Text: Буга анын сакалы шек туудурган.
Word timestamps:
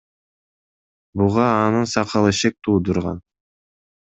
Буга 1.17 1.45
анын 1.65 1.87
сакалы 1.93 2.33
шек 2.39 2.55
туудурган. 2.63 3.25